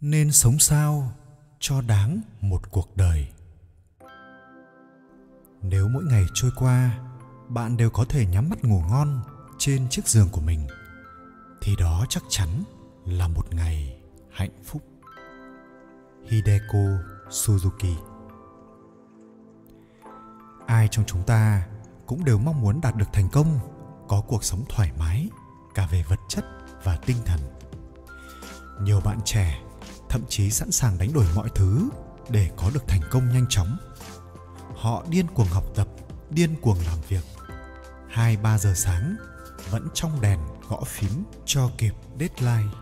nên 0.00 0.32
sống 0.32 0.58
sao 0.58 1.12
cho 1.58 1.80
đáng 1.80 2.20
một 2.40 2.70
cuộc 2.70 2.96
đời. 2.96 3.28
Nếu 5.62 5.88
mỗi 5.88 6.04
ngày 6.04 6.24
trôi 6.34 6.50
qua, 6.56 6.98
bạn 7.48 7.76
đều 7.76 7.90
có 7.90 8.04
thể 8.08 8.26
nhắm 8.26 8.48
mắt 8.48 8.64
ngủ 8.64 8.82
ngon 8.90 9.20
trên 9.58 9.88
chiếc 9.88 10.08
giường 10.08 10.28
của 10.32 10.40
mình, 10.40 10.66
thì 11.60 11.76
đó 11.76 12.06
chắc 12.08 12.22
chắn 12.28 12.48
là 13.04 13.28
một 13.28 13.54
ngày 13.54 14.00
hạnh 14.30 14.62
phúc. 14.64 14.82
Hideko 16.28 16.78
suzuki. 17.28 17.94
Ai 20.66 20.88
trong 20.90 21.04
chúng 21.04 21.22
ta 21.22 21.66
cũng 22.06 22.24
đều 22.24 22.38
mong 22.38 22.60
muốn 22.60 22.80
đạt 22.80 22.96
được 22.96 23.12
thành 23.12 23.28
công, 23.32 23.58
có 24.08 24.22
cuộc 24.28 24.44
sống 24.44 24.64
thoải 24.68 24.92
mái 24.98 25.28
cả 25.74 25.88
về 25.90 26.04
vật 26.08 26.20
chất 26.28 26.44
và 26.84 26.96
tinh 26.96 27.16
thần. 27.24 27.40
Nhiều 28.82 29.00
bạn 29.00 29.18
trẻ 29.24 29.62
thậm 30.08 30.22
chí 30.28 30.50
sẵn 30.50 30.70
sàng 30.70 30.98
đánh 30.98 31.12
đổi 31.12 31.26
mọi 31.34 31.48
thứ 31.54 31.88
để 32.30 32.50
có 32.56 32.70
được 32.74 32.88
thành 32.88 33.00
công 33.10 33.28
nhanh 33.32 33.46
chóng. 33.48 33.76
Họ 34.76 35.04
điên 35.08 35.26
cuồng 35.34 35.46
học 35.46 35.64
tập, 35.74 35.88
điên 36.30 36.56
cuồng 36.60 36.78
làm 36.86 36.98
việc. 37.08 37.24
Hai, 38.10 38.36
ba 38.36 38.58
giờ 38.58 38.74
sáng, 38.76 39.16
vẫn 39.70 39.88
trong 39.94 40.20
đèn 40.20 40.38
gõ 40.68 40.82
phím 40.86 41.24
cho 41.46 41.70
kịp 41.78 41.94
deadline. 42.20 42.72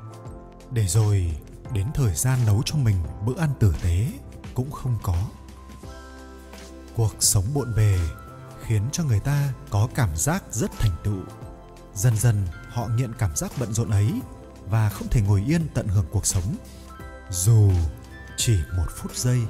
Để 0.70 0.86
rồi, 0.86 1.36
đến 1.72 1.86
thời 1.94 2.14
gian 2.14 2.38
nấu 2.46 2.62
cho 2.64 2.76
mình 2.76 2.96
bữa 3.26 3.38
ăn 3.38 3.50
tử 3.60 3.74
tế 3.82 4.12
cũng 4.54 4.70
không 4.70 4.98
có. 5.02 5.28
Cuộc 6.96 7.14
sống 7.20 7.44
bộn 7.54 7.74
bề 7.76 7.98
khiến 8.64 8.82
cho 8.92 9.04
người 9.04 9.20
ta 9.20 9.52
có 9.70 9.88
cảm 9.94 10.16
giác 10.16 10.44
rất 10.50 10.70
thành 10.78 10.96
tựu. 11.04 11.20
Dần 11.94 12.16
dần, 12.16 12.46
họ 12.68 12.88
nghiện 12.88 13.12
cảm 13.18 13.36
giác 13.36 13.52
bận 13.58 13.72
rộn 13.72 13.90
ấy 13.90 14.20
và 14.66 14.88
không 14.88 15.08
thể 15.08 15.20
ngồi 15.20 15.44
yên 15.46 15.68
tận 15.74 15.88
hưởng 15.88 16.06
cuộc 16.10 16.26
sống 16.26 16.56
dù 17.30 17.72
chỉ 18.36 18.58
một 18.76 18.86
phút 18.96 19.16
giây, 19.16 19.40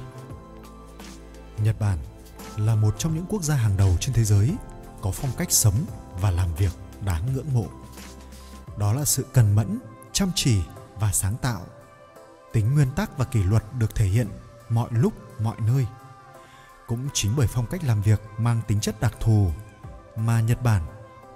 nhật 1.57 1.79
bản 1.79 1.97
là 2.57 2.75
một 2.75 2.95
trong 2.97 3.15
những 3.15 3.25
quốc 3.29 3.43
gia 3.43 3.55
hàng 3.55 3.77
đầu 3.77 3.97
trên 3.99 4.13
thế 4.13 4.23
giới 4.23 4.55
có 5.01 5.11
phong 5.11 5.31
cách 5.37 5.51
sống 5.51 5.75
và 6.21 6.31
làm 6.31 6.55
việc 6.55 6.71
đáng 7.05 7.33
ngưỡng 7.33 7.53
mộ. 7.53 7.65
Đó 8.77 8.93
là 8.93 9.05
sự 9.05 9.25
cần 9.33 9.55
mẫn, 9.55 9.79
chăm 10.11 10.31
chỉ 10.35 10.61
và 10.99 11.11
sáng 11.11 11.35
tạo. 11.41 11.61
Tính 12.53 12.73
nguyên 12.73 12.91
tắc 12.91 13.17
và 13.17 13.25
kỷ 13.25 13.43
luật 13.43 13.63
được 13.79 13.95
thể 13.95 14.05
hiện 14.05 14.27
mọi 14.69 14.89
lúc, 14.91 15.13
mọi 15.39 15.55
nơi. 15.59 15.87
Cũng 16.87 17.09
chính 17.13 17.33
bởi 17.37 17.47
phong 17.47 17.67
cách 17.67 17.83
làm 17.83 18.01
việc 18.01 18.21
mang 18.37 18.61
tính 18.67 18.79
chất 18.79 18.99
đặc 18.99 19.13
thù 19.19 19.51
mà 20.15 20.41
nhật 20.41 20.61
bản, 20.63 20.83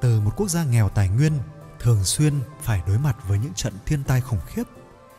từ 0.01 0.19
một 0.19 0.31
quốc 0.35 0.49
gia 0.49 0.63
nghèo 0.63 0.89
tài 0.89 1.09
nguyên, 1.09 1.39
thường 1.79 2.03
xuyên 2.03 2.33
phải 2.61 2.81
đối 2.87 2.97
mặt 2.97 3.17
với 3.27 3.39
những 3.39 3.53
trận 3.53 3.73
thiên 3.85 4.03
tai 4.03 4.21
khủng 4.21 4.39
khiếp 4.47 4.63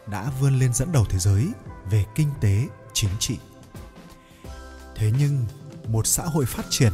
đã 0.07 0.31
vươn 0.41 0.59
lên 0.59 0.75
dẫn 0.75 0.93
đầu 0.93 1.05
thế 1.09 1.19
giới 1.19 1.49
về 1.91 2.05
kinh 2.15 2.29
tế, 2.41 2.69
chính 2.93 3.11
trị. 3.19 3.39
Thế 4.97 5.13
nhưng, 5.19 5.47
một 5.89 6.07
xã 6.07 6.23
hội 6.23 6.47
phát 6.47 6.65
triển 6.71 6.93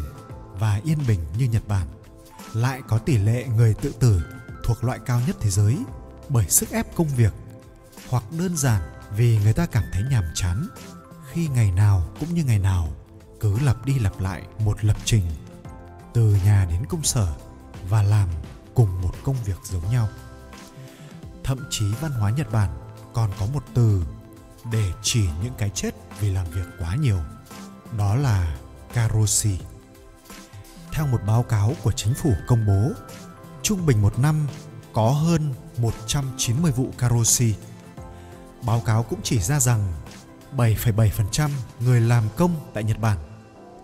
và 0.54 0.80
yên 0.84 0.98
bình 1.08 1.20
như 1.38 1.44
nhật 1.44 1.68
bản 1.68 1.86
lại 2.54 2.82
có 2.88 2.98
tỷ 2.98 3.18
lệ 3.18 3.46
người 3.56 3.74
tự 3.74 3.92
tử 4.00 4.22
thuộc 4.64 4.84
loại 4.84 4.98
cao 5.06 5.20
nhất 5.26 5.36
thế 5.40 5.50
giới 5.50 5.78
bởi 6.28 6.46
sức 6.48 6.70
ép 6.70 6.96
công 6.96 7.08
việc 7.08 7.32
hoặc 8.08 8.24
đơn 8.38 8.56
giản 8.56 8.82
vì 9.16 9.38
người 9.38 9.52
ta 9.52 9.66
cảm 9.66 9.84
thấy 9.92 10.02
nhàm 10.10 10.24
chán 10.34 10.68
khi 11.32 11.48
ngày 11.48 11.70
nào 11.70 12.08
cũng 12.20 12.34
như 12.34 12.44
ngày 12.44 12.58
nào 12.58 12.88
cứ 13.40 13.58
lặp 13.58 13.86
đi 13.86 13.98
lặp 13.98 14.20
lại 14.20 14.42
một 14.58 14.84
lập 14.84 14.96
trình 15.04 15.22
từ 16.14 16.36
nhà 16.44 16.66
đến 16.70 16.86
công 16.88 17.02
sở 17.02 17.34
và 17.88 18.02
làm 18.02 18.28
cùng 18.74 19.02
một 19.02 19.14
công 19.22 19.36
việc 19.44 19.58
giống 19.64 19.90
nhau. 19.90 20.08
Thậm 21.44 21.58
chí 21.70 21.86
văn 22.00 22.12
hóa 22.12 22.30
nhật 22.30 22.52
bản 22.52 22.87
còn 23.12 23.30
có 23.40 23.46
một 23.54 23.62
từ 23.74 24.02
để 24.72 24.92
chỉ 25.02 25.28
những 25.42 25.54
cái 25.58 25.70
chết 25.70 25.94
vì 26.20 26.32
làm 26.32 26.46
việc 26.46 26.66
quá 26.78 26.96
nhiều 26.96 27.18
đó 27.98 28.14
là 28.14 28.58
karoshi 28.94 29.58
theo 30.92 31.06
một 31.06 31.20
báo 31.26 31.42
cáo 31.42 31.72
của 31.82 31.92
chính 31.92 32.14
phủ 32.14 32.32
công 32.46 32.66
bố 32.66 32.92
trung 33.62 33.86
bình 33.86 34.02
một 34.02 34.18
năm 34.18 34.46
có 34.92 35.10
hơn 35.10 35.54
190 35.78 36.72
vụ 36.72 36.90
karoshi. 36.98 37.54
Báo 38.62 38.80
cáo 38.80 39.02
cũng 39.02 39.20
chỉ 39.22 39.40
ra 39.40 39.60
rằng 39.60 39.92
7,7% 40.56 41.50
người 41.80 42.00
làm 42.00 42.24
công 42.36 42.54
tại 42.74 42.84
Nhật 42.84 42.98
Bản 43.00 43.18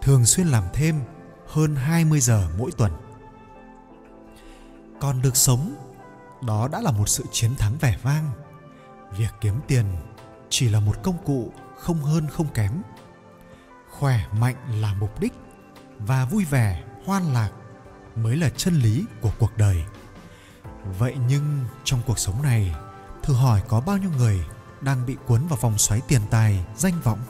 thường 0.02 0.26
xuyên 0.26 0.46
làm 0.46 0.64
thêm 0.72 1.00
hơn 1.48 1.76
20 1.76 2.20
giờ 2.20 2.48
mỗi 2.58 2.70
tuần. 2.72 2.92
Còn 5.00 5.22
được 5.22 5.36
sống, 5.36 5.74
đó 6.42 6.68
đã 6.68 6.80
là 6.80 6.90
một 6.90 7.08
sự 7.08 7.24
chiến 7.32 7.56
thắng 7.56 7.76
vẻ 7.80 7.96
vang. 8.02 8.30
Việc 9.16 9.34
kiếm 9.40 9.60
tiền 9.66 9.84
chỉ 10.48 10.68
là 10.68 10.80
một 10.80 11.02
công 11.02 11.24
cụ 11.24 11.52
không 11.78 12.02
hơn 12.02 12.26
không 12.32 12.48
kém. 12.54 12.82
Khỏe 13.90 14.26
mạnh 14.32 14.80
là 14.80 14.94
mục 14.94 15.20
đích 15.20 15.32
và 15.98 16.24
vui 16.24 16.44
vẻ, 16.44 16.84
hoan 17.06 17.32
lạc 17.32 17.50
mới 18.16 18.36
là 18.36 18.50
chân 18.56 18.74
lý 18.74 19.04
của 19.20 19.30
cuộc 19.38 19.56
đời. 19.56 19.84
Vậy 20.98 21.16
nhưng 21.28 21.64
trong 21.84 22.00
cuộc 22.06 22.18
sống 22.18 22.42
này, 22.42 22.74
thử 23.22 23.34
hỏi 23.34 23.62
có 23.68 23.80
bao 23.80 23.98
nhiêu 23.98 24.10
người 24.16 24.40
đang 24.80 25.06
bị 25.06 25.16
cuốn 25.26 25.46
vào 25.46 25.58
vòng 25.60 25.78
xoáy 25.78 26.00
tiền 26.08 26.20
tài, 26.30 26.64
danh 26.76 27.00
vọng? 27.04 27.20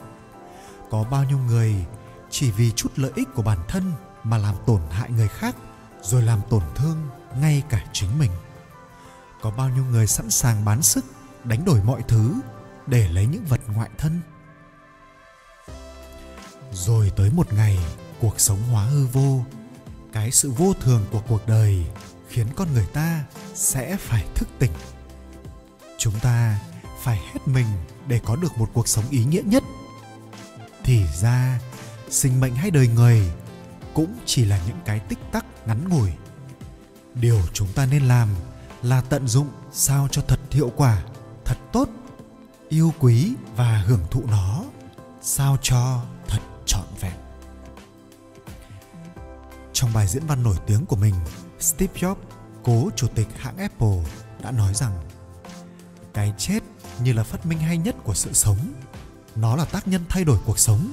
Có 0.89 1.03
bao 1.03 1.23
nhiêu 1.23 1.37
người 1.37 1.85
chỉ 2.29 2.51
vì 2.51 2.71
chút 2.71 2.91
lợi 2.95 3.11
ích 3.15 3.27
của 3.35 3.41
bản 3.41 3.59
thân 3.67 3.93
mà 4.23 4.37
làm 4.37 4.55
tổn 4.65 4.81
hại 4.89 5.11
người 5.11 5.27
khác 5.27 5.55
rồi 6.01 6.21
làm 6.21 6.41
tổn 6.49 6.63
thương 6.75 6.97
ngay 7.41 7.63
cả 7.69 7.85
chính 7.93 8.19
mình 8.19 8.31
có 9.41 9.51
bao 9.51 9.69
nhiêu 9.69 9.85
người 9.85 10.07
sẵn 10.07 10.29
sàng 10.29 10.65
bán 10.65 10.81
sức 10.81 11.05
đánh 11.45 11.65
đổi 11.65 11.81
mọi 11.83 12.01
thứ, 12.07 12.33
để 12.87 13.07
lấy 13.07 13.25
những 13.25 13.45
vật 13.45 13.61
ngoại 13.67 13.89
thân. 13.97 14.21
Rồi 16.71 17.11
tới 17.15 17.29
một 17.29 17.53
ngày, 17.53 17.79
cuộc 18.19 18.39
sống 18.39 18.63
hóa 18.63 18.83
hư 18.83 19.05
vô. 19.05 19.45
Cái 20.13 20.31
sự 20.31 20.51
vô 20.51 20.73
thường 20.81 21.05
của 21.11 21.21
cuộc 21.27 21.47
đời 21.47 21.85
khiến 22.29 22.47
con 22.55 22.73
người 22.73 22.87
ta 22.93 23.23
sẽ 23.53 23.97
phải 23.97 24.25
thức 24.35 24.47
tỉnh. 24.59 24.71
Chúng 25.97 26.19
ta 26.19 26.59
phải 27.03 27.17
hết 27.17 27.39
mình 27.45 27.67
để 28.07 28.21
có 28.25 28.35
được 28.35 28.57
một 28.57 28.69
cuộc 28.73 28.87
sống 28.87 29.05
ý 29.09 29.25
nghĩa 29.25 29.41
nhất. 29.45 29.63
Thì 30.83 31.05
ra, 31.21 31.59
sinh 32.09 32.39
mệnh 32.39 32.55
hay 32.55 32.71
đời 32.71 32.87
người 32.87 33.31
cũng 33.93 34.15
chỉ 34.25 34.45
là 34.45 34.59
những 34.67 34.79
cái 34.85 34.99
tích 34.99 35.19
tắc 35.31 35.45
ngắn 35.67 35.89
ngủi. 35.89 36.11
Điều 37.13 37.41
chúng 37.53 37.73
ta 37.73 37.85
nên 37.85 38.07
làm 38.07 38.29
là 38.83 39.01
tận 39.01 39.27
dụng 39.27 39.49
sao 39.71 40.07
cho 40.11 40.21
thật 40.27 40.39
hiệu 40.51 40.71
quả 40.75 41.03
thật 41.45 41.57
tốt, 41.71 41.89
yêu 42.69 42.93
quý 42.99 43.33
và 43.55 43.83
hưởng 43.87 44.05
thụ 44.11 44.23
nó, 44.27 44.63
sao 45.21 45.57
cho 45.61 46.01
thật 46.27 46.39
trọn 46.65 46.85
vẹn. 47.01 47.13
Trong 49.73 49.93
bài 49.93 50.07
diễn 50.07 50.27
văn 50.27 50.43
nổi 50.43 50.55
tiếng 50.67 50.85
của 50.85 50.95
mình, 50.95 51.15
steve 51.59 51.93
jobs, 51.93 52.15
cố 52.63 52.89
chủ 52.95 53.07
tịch 53.07 53.27
hãng 53.37 53.57
apple, 53.57 54.03
đã 54.41 54.51
nói 54.51 54.73
rằng, 54.73 54.91
cái 56.13 56.33
chết 56.37 56.59
như 56.99 57.13
là 57.13 57.23
phát 57.23 57.45
minh 57.45 57.59
hay 57.59 57.77
nhất 57.77 57.95
của 58.03 58.13
sự 58.13 58.33
sống. 58.33 58.57
Nó 59.35 59.55
là 59.55 59.65
tác 59.65 59.87
nhân 59.87 60.01
thay 60.09 60.23
đổi 60.23 60.39
cuộc 60.45 60.59
sống. 60.59 60.91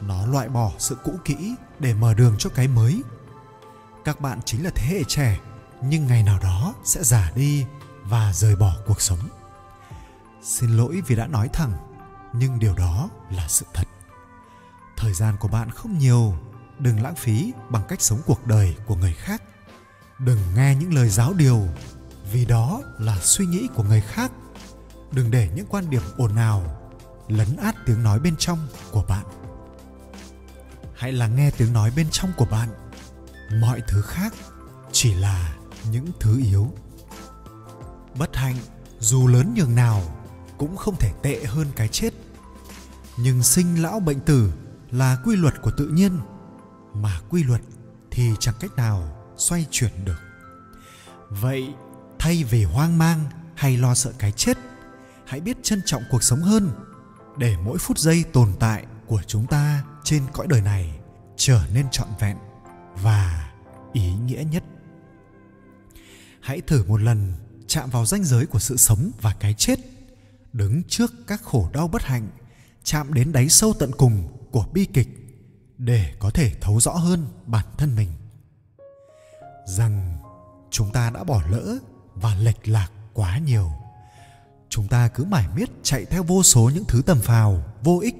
Nó 0.00 0.26
loại 0.26 0.48
bỏ 0.48 0.72
sự 0.78 0.96
cũ 1.04 1.12
kỹ 1.24 1.54
để 1.78 1.94
mở 1.94 2.14
đường 2.14 2.34
cho 2.38 2.50
cái 2.50 2.68
mới. 2.68 3.02
Các 4.04 4.20
bạn 4.20 4.40
chính 4.44 4.64
là 4.64 4.70
thế 4.74 4.86
hệ 4.86 5.04
trẻ, 5.08 5.40
nhưng 5.82 6.06
ngày 6.06 6.22
nào 6.22 6.38
đó 6.42 6.74
sẽ 6.84 7.02
già 7.02 7.32
đi 7.34 7.64
và 8.04 8.32
rời 8.32 8.56
bỏ 8.56 8.76
cuộc 8.86 9.00
sống 9.00 9.18
xin 10.42 10.70
lỗi 10.70 11.02
vì 11.06 11.16
đã 11.16 11.26
nói 11.26 11.48
thẳng, 11.52 11.72
nhưng 12.32 12.58
điều 12.58 12.74
đó 12.74 13.08
là 13.30 13.48
sự 13.48 13.66
thật. 13.74 13.88
Thời 14.96 15.12
gian 15.12 15.36
của 15.40 15.48
bạn 15.48 15.70
không 15.70 15.98
nhiều, 15.98 16.34
đừng 16.78 17.02
lãng 17.02 17.14
phí 17.14 17.52
bằng 17.70 17.82
cách 17.88 18.02
sống 18.02 18.20
cuộc 18.26 18.46
đời 18.46 18.76
của 18.86 18.94
người 18.94 19.12
khác. 19.12 19.42
Đừng 20.18 20.38
nghe 20.54 20.74
những 20.74 20.94
lời 20.94 21.08
giáo 21.08 21.32
điều, 21.32 21.62
vì 22.32 22.44
đó 22.44 22.80
là 22.98 23.18
suy 23.20 23.46
nghĩ 23.46 23.68
của 23.74 23.82
người 23.82 24.00
khác. 24.00 24.32
Đừng 25.12 25.30
để 25.30 25.50
những 25.54 25.66
quan 25.68 25.90
điểm 25.90 26.02
ồn 26.16 26.36
ào, 26.36 26.62
lấn 27.28 27.56
át 27.56 27.74
tiếng 27.86 28.02
nói 28.02 28.18
bên 28.18 28.34
trong 28.38 28.68
của 28.90 29.04
bạn. 29.08 29.24
Hãy 30.96 31.12
lắng 31.12 31.36
nghe 31.36 31.50
tiếng 31.50 31.72
nói 31.72 31.92
bên 31.96 32.06
trong 32.10 32.32
của 32.36 32.44
bạn. 32.44 32.68
Mọi 33.60 33.82
thứ 33.88 34.02
khác 34.02 34.34
chỉ 34.92 35.14
là 35.14 35.56
những 35.90 36.06
thứ 36.20 36.38
yếu. 36.38 36.72
Bất 38.18 38.36
hạnh, 38.36 38.56
dù 38.98 39.26
lớn 39.26 39.54
nhường 39.56 39.74
nào 39.74 40.02
cũng 40.58 40.76
không 40.76 40.96
thể 40.96 41.12
tệ 41.22 41.44
hơn 41.44 41.66
cái 41.76 41.88
chết. 41.88 42.14
Nhưng 43.16 43.42
sinh 43.42 43.82
lão 43.82 44.00
bệnh 44.00 44.20
tử 44.20 44.52
là 44.90 45.18
quy 45.24 45.36
luật 45.36 45.62
của 45.62 45.70
tự 45.70 45.88
nhiên, 45.88 46.18
mà 46.94 47.20
quy 47.30 47.44
luật 47.44 47.60
thì 48.10 48.30
chẳng 48.40 48.54
cách 48.60 48.76
nào 48.76 49.16
xoay 49.36 49.66
chuyển 49.70 50.04
được. 50.04 50.20
Vậy, 51.30 51.74
thay 52.18 52.44
vì 52.44 52.64
hoang 52.64 52.98
mang 52.98 53.24
hay 53.54 53.76
lo 53.76 53.94
sợ 53.94 54.12
cái 54.18 54.32
chết, 54.32 54.58
hãy 55.26 55.40
biết 55.40 55.56
trân 55.62 55.82
trọng 55.86 56.02
cuộc 56.10 56.22
sống 56.22 56.40
hơn 56.40 56.70
để 57.38 57.56
mỗi 57.64 57.78
phút 57.78 57.98
giây 57.98 58.24
tồn 58.32 58.52
tại 58.60 58.86
của 59.06 59.22
chúng 59.26 59.46
ta 59.46 59.84
trên 60.04 60.22
cõi 60.32 60.46
đời 60.46 60.60
này 60.60 60.98
trở 61.36 61.62
nên 61.74 61.86
trọn 61.90 62.08
vẹn 62.20 62.36
và 63.02 63.50
ý 63.92 64.12
nghĩa 64.14 64.44
nhất. 64.50 64.64
Hãy 66.40 66.60
thử 66.60 66.84
một 66.84 67.00
lần 67.00 67.32
chạm 67.66 67.90
vào 67.90 68.06
ranh 68.06 68.24
giới 68.24 68.46
của 68.46 68.58
sự 68.58 68.76
sống 68.76 69.10
và 69.20 69.34
cái 69.40 69.54
chết 69.54 69.78
đứng 70.56 70.82
trước 70.88 71.12
các 71.26 71.42
khổ 71.42 71.68
đau 71.72 71.88
bất 71.88 72.02
hạnh, 72.02 72.28
chạm 72.84 73.14
đến 73.14 73.32
đáy 73.32 73.48
sâu 73.48 73.74
tận 73.78 73.90
cùng 73.96 74.28
của 74.50 74.66
bi 74.72 74.84
kịch 74.84 75.08
để 75.78 76.14
có 76.18 76.30
thể 76.30 76.52
thấu 76.60 76.80
rõ 76.80 76.92
hơn 76.92 77.26
bản 77.46 77.66
thân 77.78 77.96
mình. 77.96 78.08
Rằng 79.66 80.18
chúng 80.70 80.92
ta 80.92 81.10
đã 81.10 81.24
bỏ 81.24 81.42
lỡ 81.50 81.78
và 82.14 82.34
lệch 82.34 82.68
lạc 82.68 82.90
quá 83.12 83.38
nhiều. 83.38 83.70
Chúng 84.68 84.88
ta 84.88 85.08
cứ 85.08 85.24
mải 85.24 85.48
miết 85.56 85.70
chạy 85.82 86.04
theo 86.04 86.22
vô 86.22 86.42
số 86.42 86.70
những 86.74 86.84
thứ 86.84 87.02
tầm 87.06 87.20
phào, 87.20 87.64
vô 87.82 87.98
ích. 88.02 88.14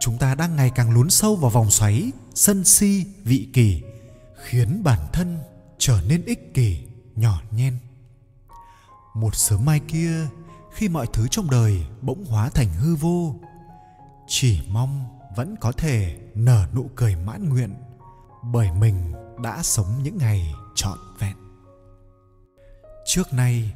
Chúng 0.00 0.18
ta 0.18 0.34
đang 0.34 0.56
ngày 0.56 0.70
càng 0.74 0.90
lún 0.90 1.10
sâu 1.10 1.36
vào 1.36 1.50
vòng 1.50 1.70
xoáy, 1.70 2.12
sân 2.34 2.64
si, 2.64 3.04
vị 3.24 3.48
kỷ, 3.52 3.82
khiến 4.42 4.82
bản 4.82 5.00
thân 5.12 5.38
trở 5.78 6.00
nên 6.08 6.24
ích 6.24 6.54
kỷ, 6.54 6.78
nhỏ 7.16 7.42
nhen. 7.50 7.78
Một 9.14 9.34
sớm 9.34 9.64
mai 9.64 9.80
kia 9.88 10.28
khi 10.78 10.88
mọi 10.88 11.06
thứ 11.12 11.28
trong 11.28 11.50
đời 11.50 11.86
bỗng 12.02 12.24
hóa 12.24 12.48
thành 12.48 12.68
hư 12.72 12.94
vô. 12.94 13.34
Chỉ 14.26 14.60
mong 14.68 15.18
vẫn 15.36 15.56
có 15.60 15.72
thể 15.72 16.18
nở 16.34 16.66
nụ 16.74 16.90
cười 16.96 17.16
mãn 17.16 17.48
nguyện, 17.48 17.74
bởi 18.42 18.72
mình 18.72 19.12
đã 19.42 19.62
sống 19.62 19.86
những 20.02 20.18
ngày 20.18 20.54
trọn 20.74 20.98
vẹn. 21.18 21.36
Trước 23.06 23.32
nay, 23.32 23.72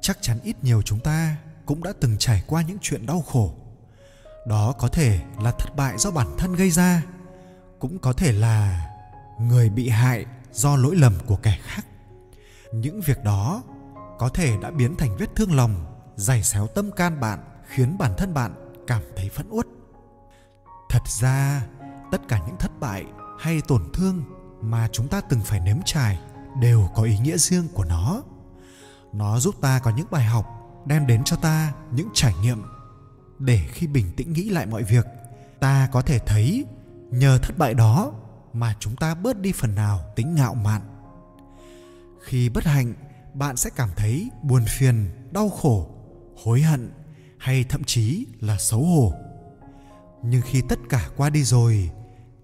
chắc 0.00 0.18
chắn 0.20 0.38
ít 0.42 0.64
nhiều 0.64 0.82
chúng 0.82 1.00
ta 1.00 1.36
cũng 1.66 1.82
đã 1.82 1.92
từng 2.00 2.18
trải 2.18 2.42
qua 2.46 2.62
những 2.62 2.78
chuyện 2.82 3.06
đau 3.06 3.22
khổ. 3.22 3.54
Đó 4.46 4.72
có 4.78 4.88
thể 4.88 5.20
là 5.38 5.50
thất 5.50 5.76
bại 5.76 5.98
do 5.98 6.10
bản 6.10 6.26
thân 6.38 6.54
gây 6.54 6.70
ra, 6.70 7.02
cũng 7.78 7.98
có 7.98 8.12
thể 8.12 8.32
là 8.32 8.88
người 9.40 9.70
bị 9.70 9.88
hại 9.88 10.26
do 10.52 10.76
lỗi 10.76 10.96
lầm 10.96 11.14
của 11.26 11.36
kẻ 11.36 11.58
khác. 11.62 11.86
Những 12.72 13.00
việc 13.00 13.24
đó 13.24 13.62
có 14.18 14.28
thể 14.28 14.56
đã 14.62 14.70
biến 14.70 14.96
thành 14.96 15.16
vết 15.16 15.36
thương 15.36 15.56
lòng 15.56 15.89
giày 16.20 16.42
xéo 16.42 16.66
tâm 16.66 16.90
can 16.90 17.20
bạn 17.20 17.38
khiến 17.68 17.98
bản 17.98 18.14
thân 18.16 18.34
bạn 18.34 18.54
cảm 18.86 19.02
thấy 19.16 19.28
phẫn 19.28 19.46
uất. 19.50 19.66
Thật 20.90 21.02
ra, 21.20 21.66
tất 22.10 22.20
cả 22.28 22.42
những 22.46 22.56
thất 22.56 22.80
bại 22.80 23.04
hay 23.38 23.60
tổn 23.68 23.82
thương 23.92 24.22
mà 24.60 24.88
chúng 24.92 25.08
ta 25.08 25.20
từng 25.20 25.40
phải 25.40 25.60
nếm 25.60 25.76
trải 25.84 26.18
đều 26.60 26.88
có 26.94 27.02
ý 27.02 27.18
nghĩa 27.18 27.38
riêng 27.38 27.68
của 27.74 27.84
nó. 27.84 28.22
Nó 29.12 29.40
giúp 29.40 29.54
ta 29.60 29.78
có 29.78 29.90
những 29.96 30.06
bài 30.10 30.24
học 30.24 30.46
đem 30.86 31.06
đến 31.06 31.24
cho 31.24 31.36
ta 31.36 31.72
những 31.90 32.08
trải 32.14 32.34
nghiệm 32.42 32.62
để 33.38 33.60
khi 33.72 33.86
bình 33.86 34.12
tĩnh 34.16 34.32
nghĩ 34.32 34.48
lại 34.48 34.66
mọi 34.66 34.82
việc, 34.82 35.06
ta 35.60 35.88
có 35.92 36.02
thể 36.02 36.18
thấy 36.18 36.64
nhờ 37.10 37.38
thất 37.38 37.58
bại 37.58 37.74
đó 37.74 38.12
mà 38.52 38.74
chúng 38.80 38.96
ta 38.96 39.14
bớt 39.14 39.38
đi 39.38 39.52
phần 39.52 39.74
nào 39.74 40.00
tính 40.16 40.34
ngạo 40.34 40.54
mạn. 40.54 40.82
Khi 42.22 42.48
bất 42.48 42.64
hạnh, 42.64 42.94
bạn 43.34 43.56
sẽ 43.56 43.70
cảm 43.76 43.88
thấy 43.96 44.30
buồn 44.42 44.64
phiền, 44.68 45.10
đau 45.30 45.48
khổ 45.48 45.99
hối 46.44 46.62
hận 46.62 46.92
hay 47.38 47.64
thậm 47.64 47.84
chí 47.84 48.26
là 48.40 48.56
xấu 48.58 48.84
hổ. 48.84 49.12
Nhưng 50.22 50.42
khi 50.42 50.62
tất 50.68 50.78
cả 50.88 51.08
qua 51.16 51.30
đi 51.30 51.44
rồi, 51.44 51.90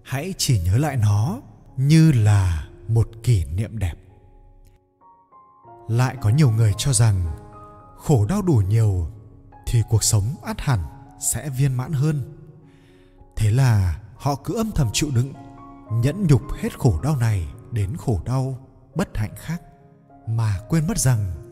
hãy 0.03 0.33
chỉ 0.37 0.59
nhớ 0.59 0.77
lại 0.77 0.97
nó 0.97 1.41
như 1.77 2.11
là 2.11 2.67
một 2.87 3.09
kỷ 3.23 3.45
niệm 3.45 3.77
đẹp. 3.77 3.93
Lại 5.87 6.15
có 6.21 6.29
nhiều 6.29 6.51
người 6.51 6.73
cho 6.77 6.93
rằng, 6.93 7.37
khổ 7.97 8.25
đau 8.25 8.41
đủ 8.41 8.61
nhiều 8.67 9.07
thì 9.67 9.83
cuộc 9.89 10.03
sống 10.03 10.35
át 10.43 10.61
hẳn 10.61 10.79
sẽ 11.19 11.49
viên 11.49 11.73
mãn 11.73 11.93
hơn. 11.93 12.35
Thế 13.35 13.51
là 13.51 13.99
họ 14.15 14.35
cứ 14.35 14.57
âm 14.57 14.71
thầm 14.71 14.89
chịu 14.93 15.09
đựng, 15.15 15.33
nhẫn 15.91 16.27
nhục 16.27 16.41
hết 16.53 16.79
khổ 16.79 16.99
đau 17.03 17.15
này 17.15 17.47
đến 17.71 17.97
khổ 17.97 18.21
đau 18.25 18.57
bất 18.95 19.17
hạnh 19.17 19.33
khác, 19.37 19.61
mà 20.27 20.59
quên 20.69 20.87
mất 20.87 20.97
rằng 20.97 21.46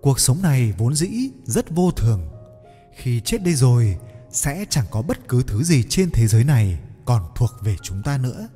cuộc 0.00 0.20
sống 0.20 0.42
này 0.42 0.74
vốn 0.78 0.94
dĩ 0.94 1.30
rất 1.44 1.70
vô 1.70 1.90
thường. 1.90 2.28
Khi 2.96 3.20
chết 3.20 3.42
đi 3.42 3.54
rồi, 3.54 3.98
sẽ 4.30 4.64
chẳng 4.70 4.86
có 4.90 5.02
bất 5.02 5.28
cứ 5.28 5.42
thứ 5.46 5.62
gì 5.62 5.82
trên 5.88 6.10
thế 6.10 6.26
giới 6.26 6.44
này 6.44 6.78
còn 7.04 7.22
thuộc 7.34 7.50
về 7.62 7.76
chúng 7.82 8.02
ta 8.02 8.18
nữa. 8.18 8.48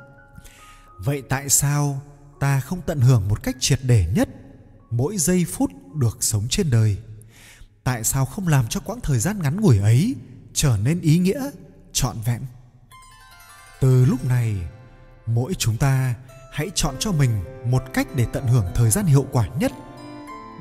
Vậy 0.99 1.23
tại 1.29 1.49
sao 1.49 2.03
ta 2.41 2.61
không 2.61 2.81
tận 2.87 3.01
hưởng 3.01 3.29
một 3.29 3.43
cách 3.43 3.57
triệt 3.61 3.79
để 3.83 4.13
nhất 4.17 4.29
mỗi 4.91 5.19
giây 5.19 5.47
phút 5.53 5.71
được 5.95 6.19
sống 6.21 6.47
trên 6.51 6.71
đời? 6.71 6.97
Tại 7.85 8.05
sao 8.05 8.27
không 8.27 8.49
làm 8.49 8.67
cho 8.69 8.81
quãng 8.81 9.01
thời 9.01 9.19
gian 9.19 9.43
ngắn 9.43 9.61
ngủi 9.61 9.79
ấy 9.79 10.15
trở 10.55 10.79
nên 10.85 11.01
ý 11.01 11.19
nghĩa, 11.19 11.51
trọn 11.93 12.17
vẹn? 12.25 12.41
Từ 13.81 14.05
lúc 14.05 14.25
này, 14.25 14.57
mỗi 15.27 15.55
chúng 15.55 15.77
ta 15.77 16.15
hãy 16.53 16.71
chọn 16.75 16.95
cho 16.99 17.13
mình 17.13 17.31
một 17.67 17.83
cách 17.95 18.09
để 18.17 18.27
tận 18.33 18.47
hưởng 18.47 18.67
thời 18.75 18.91
gian 18.91 19.07
hiệu 19.07 19.27
quả 19.33 19.47
nhất 19.47 19.73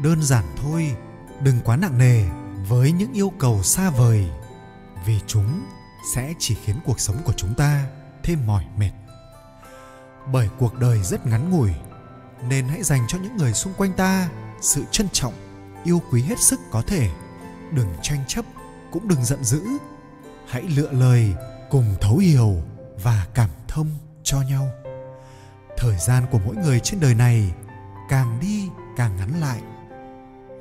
đơn 0.02 0.24
giản 0.24 0.46
thôi, 0.58 0.96
đừng 1.42 1.60
quá 1.64 1.76
nặng 1.76 1.98
nề 1.98 2.26
với 2.68 2.92
những 2.92 3.14
yêu 3.14 3.34
cầu 3.40 3.64
xa 3.64 3.90
vời, 3.90 4.30
vì 5.06 5.20
chúng 5.28 5.66
sẽ 6.16 6.34
chỉ 6.40 6.56
khiến 6.64 6.76
cuộc 6.86 7.00
sống 7.00 7.18
của 7.26 7.34
chúng 7.34 7.54
ta 7.54 7.86
thêm 8.24 8.40
mỏi 8.46 8.66
mệt. 8.78 8.92
Bởi 10.32 10.50
cuộc 10.60 10.80
đời 10.80 11.04
rất 11.04 11.26
ngắn 11.26 11.50
ngủi, 11.50 11.72
nên 12.50 12.68
hãy 12.68 12.84
dành 12.84 13.06
cho 13.08 13.18
những 13.18 13.38
người 13.38 13.54
xung 13.54 13.74
quanh 13.74 13.94
ta 13.94 14.30
sự 14.62 14.84
trân 14.92 15.10
trọng, 15.10 15.34
yêu 15.84 16.02
quý 16.12 16.22
hết 16.22 16.40
sức 16.40 16.60
có 16.72 16.82
thể. 16.88 17.10
Đừng 17.72 17.90
tranh 18.02 18.24
chấp, 18.28 18.46
cũng 18.92 19.08
đừng 19.08 19.26
giận 19.26 19.44
dữ. 19.44 19.62
Hãy 20.48 20.64
lựa 20.64 20.92
lời 20.92 21.34
cùng 21.70 21.96
thấu 22.02 22.18
hiểu 22.18 22.56
và 23.04 23.28
cảm 23.34 23.50
thông 23.68 23.88
cho 24.24 24.42
nhau. 24.42 24.68
Thời 25.78 25.98
gian 25.98 26.26
của 26.32 26.40
mỗi 26.46 26.56
người 26.56 26.80
trên 26.80 27.00
đời 27.00 27.16
này 27.16 27.54
càng 28.10 28.40
đi 28.42 28.70
càng 28.98 29.18
ngắn 29.18 29.42
lại 29.42 29.62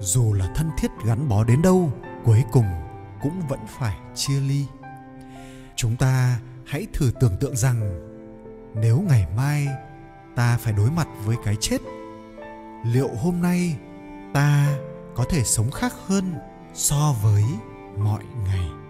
dù 0.02 0.32
là 0.32 0.52
thân 0.54 0.70
thiết 0.78 0.90
gắn 1.04 1.28
bó 1.28 1.44
đến 1.44 1.62
đâu, 1.62 1.92
cuối 2.24 2.44
cùng 2.52 2.66
cũng 3.22 3.42
vẫn 3.48 3.60
phải 3.78 3.96
chia 4.14 4.40
ly. 4.40 4.66
Chúng 5.76 5.96
ta 5.96 6.40
hãy 6.66 6.86
thử 6.92 7.12
tưởng 7.20 7.36
tượng 7.40 7.56
rằng 7.56 7.80
nếu 8.74 9.00
ngày 9.08 9.26
mai 9.36 9.68
ta 10.36 10.58
phải 10.58 10.72
đối 10.72 10.90
mặt 10.90 11.08
với 11.24 11.36
cái 11.44 11.56
chết, 11.60 11.78
liệu 12.84 13.08
hôm 13.22 13.42
nay 13.42 13.76
ta 14.34 14.78
có 15.14 15.24
thể 15.30 15.44
sống 15.44 15.70
khác 15.70 15.92
hơn 16.06 16.34
so 16.74 17.14
với 17.22 17.44
mọi 17.98 18.22
ngày? 18.44 18.81